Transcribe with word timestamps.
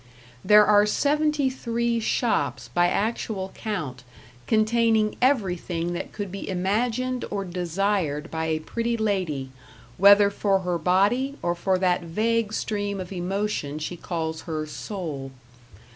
There 0.43 0.65
are 0.65 0.87
seventy 0.87 1.47
three 1.47 1.99
shops, 1.99 2.69
by 2.73 2.87
actual 2.87 3.51
count, 3.53 4.03
containing 4.47 5.15
everything 5.21 5.93
that 5.93 6.11
could 6.11 6.31
be 6.31 6.49
imagined 6.49 7.23
or 7.29 7.45
desired 7.45 8.31
by 8.31 8.45
a 8.45 8.57
pretty 8.61 8.97
lady, 8.97 9.51
whether 9.97 10.31
for 10.31 10.61
her 10.61 10.79
body, 10.79 11.37
or 11.43 11.53
for 11.53 11.77
that 11.77 12.01
vague 12.01 12.51
stream 12.51 12.99
of 12.99 13.11
emotion 13.13 13.77
she 13.77 13.95
calls 13.95 14.41
her 14.49 14.65
"soul". 14.65 15.29